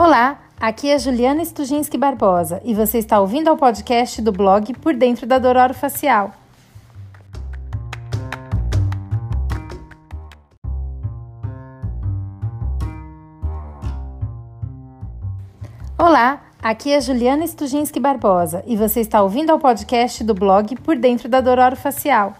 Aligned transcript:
Olá, 0.00 0.38
aqui 0.60 0.88
é 0.88 0.96
Juliana 0.96 1.44
Stujinski 1.44 1.98
Barbosa 1.98 2.62
e 2.64 2.72
você 2.72 2.98
está 2.98 3.18
ouvindo 3.18 3.48
ao 3.48 3.56
podcast 3.56 4.22
do 4.22 4.30
blog 4.30 4.72
Por 4.74 4.94
Dentro 4.94 5.26
da 5.26 5.40
Dororo 5.40 5.74
Facial. 5.74 6.32
Olá, 15.98 16.44
aqui 16.62 16.92
é 16.92 17.00
Juliana 17.00 17.44
Stujinski 17.44 17.98
Barbosa 17.98 18.62
e 18.68 18.76
você 18.76 19.00
está 19.00 19.20
ouvindo 19.20 19.50
ao 19.50 19.58
podcast 19.58 20.22
do 20.22 20.32
blog 20.32 20.76
Por 20.76 20.94
Dentro 20.94 21.28
da 21.28 21.40
Dororo 21.40 21.74
Facial. 21.74 22.36